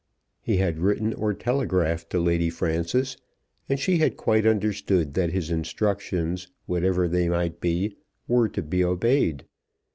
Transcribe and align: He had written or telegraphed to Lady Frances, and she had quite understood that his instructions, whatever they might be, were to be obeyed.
He 0.41 0.57
had 0.57 0.79
written 0.79 1.13
or 1.13 1.31
telegraphed 1.35 2.09
to 2.09 2.19
Lady 2.19 2.49
Frances, 2.49 3.17
and 3.69 3.79
she 3.79 3.99
had 3.99 4.17
quite 4.17 4.47
understood 4.47 5.13
that 5.13 5.29
his 5.29 5.51
instructions, 5.51 6.47
whatever 6.65 7.07
they 7.07 7.29
might 7.29 7.61
be, 7.61 7.97
were 8.27 8.49
to 8.49 8.63
be 8.63 8.83
obeyed. 8.83 9.45